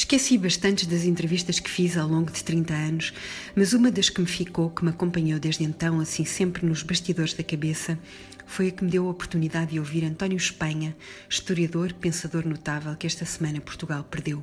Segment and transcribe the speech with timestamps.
[0.00, 3.12] Esqueci bastantes das entrevistas que fiz ao longo de 30 anos,
[3.54, 7.34] mas uma das que me ficou, que me acompanhou desde então, assim sempre nos bastidores
[7.34, 7.98] da cabeça,
[8.46, 10.96] foi a que me deu a oportunidade de ouvir António Espanha,
[11.28, 14.42] historiador, pensador notável que esta semana Portugal perdeu.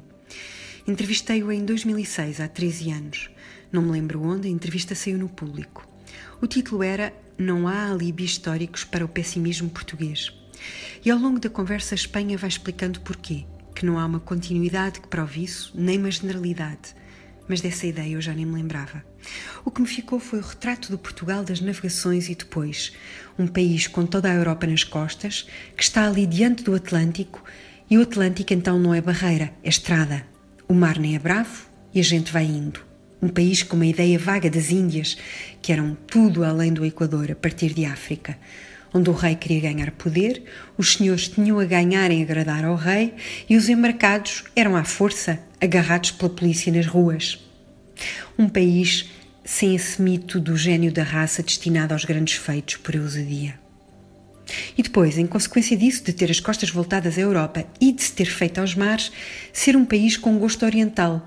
[0.87, 3.29] Entrevistei-o em 2006, há 13 anos.
[3.71, 5.89] Não me lembro onde, a entrevista saiu no público.
[6.39, 10.31] O título era Não há alibi históricos para o pessimismo português.
[11.03, 13.43] E ao longo da conversa, Espanha vai explicando porquê
[13.77, 16.95] que não há uma continuidade que prove isso, nem uma generalidade.
[17.47, 19.05] Mas dessa ideia eu já nem me lembrava.
[19.63, 22.91] O que me ficou foi o retrato do Portugal das navegações e depois.
[23.37, 27.43] Um país com toda a Europa nas costas, que está ali diante do Atlântico,
[27.87, 30.25] e o Atlântico então não é barreira, é estrada.
[30.67, 32.79] O mar nem é bravo e a gente vai indo.
[33.21, 35.19] Um país com uma ideia vaga das Índias,
[35.61, 38.39] que eram tudo além do Equador, a partir de África
[38.93, 40.43] onde o rei queria ganhar poder,
[40.77, 43.13] os senhores tinham a ganhar em agradar ao rei
[43.49, 47.39] e os embarcados eram à força agarrados pela polícia nas ruas.
[48.37, 49.09] Um país
[49.43, 53.57] sem esse mito do gênio da raça destinado aos grandes feitos por ousadia.
[54.77, 58.13] E depois, em consequência disso, de ter as costas voltadas à Europa e de se
[58.13, 59.11] ter feito aos mares,
[59.51, 61.23] ser um país com gosto oriental,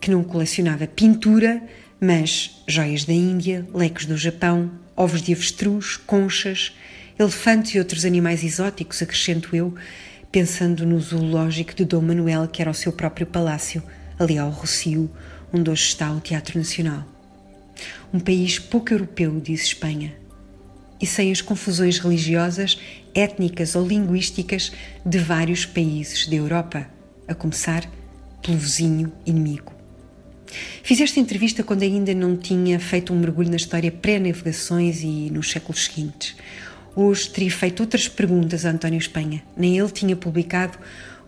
[0.00, 1.62] que não colecionava pintura,
[2.00, 6.74] mas joias da Índia, leques do Japão, ovos de avestruz, conchas,
[7.18, 9.74] elefantes e outros animais exóticos, acrescento eu,
[10.32, 13.82] pensando no zoológico de Dom Manuel, que era o seu próprio palácio,
[14.18, 15.10] ali ao Rocio,
[15.52, 17.04] onde hoje está o Teatro Nacional.
[18.12, 20.14] Um país pouco europeu, diz Espanha,
[21.00, 22.80] e sem as confusões religiosas,
[23.14, 24.72] étnicas ou linguísticas
[25.04, 26.88] de vários países da Europa,
[27.28, 27.88] a começar
[28.42, 29.72] pelo vizinho inimigo.
[30.82, 35.50] Fiz esta entrevista quando ainda não tinha feito um mergulho na história pré-navegações e nos
[35.50, 36.36] séculos seguintes.
[36.96, 39.42] Hoje teria feito outras perguntas a António Espanha.
[39.56, 40.78] Nem ele tinha publicado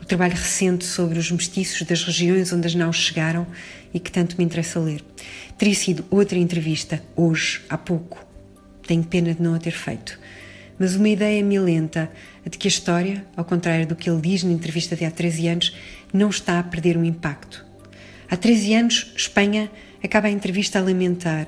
[0.01, 3.45] o trabalho recente sobre os mestiços das regiões onde as naus chegaram
[3.93, 5.03] e que tanto me interessa ler.
[5.59, 8.25] Teria sido outra entrevista, hoje, há pouco.
[8.87, 10.21] Tenho pena de não a ter feito.
[10.79, 12.13] Mas uma ideia me alenta
[12.45, 15.11] a de que a história, ao contrário do que ele diz na entrevista de há
[15.11, 15.77] 13 anos,
[16.13, 17.67] não está a perder um impacto.
[18.31, 19.69] Há 13 anos, Espanha
[20.01, 21.47] acaba a entrevista a lamentar.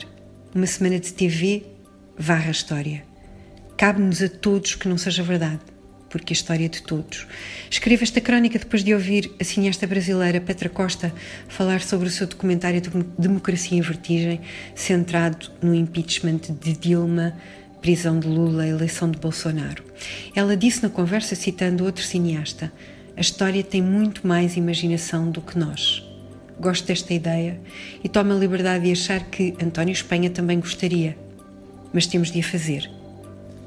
[0.53, 1.62] Uma semana de TV
[2.19, 3.06] varra a história.
[3.78, 5.61] Cabe-nos a todos que não seja verdade,
[6.11, 7.28] porque a história é de todos.
[7.71, 11.15] Escrevo esta crónica depois de ouvir a cineasta brasileira Petra Costa
[11.47, 12.83] falar sobre o seu documentário
[13.17, 14.41] Democracia em Vertigem,
[14.75, 17.37] centrado no impeachment de Dilma,
[17.81, 19.84] prisão de Lula, eleição de Bolsonaro.
[20.34, 22.72] Ela disse na conversa, citando outro cineasta:
[23.17, 26.03] A história tem muito mais imaginação do que nós.
[26.59, 27.61] Gosto desta ideia
[28.03, 31.17] e tomo a liberdade de achar que António Espanha também gostaria,
[31.93, 32.97] mas temos de a fazer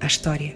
[0.01, 0.55] à história.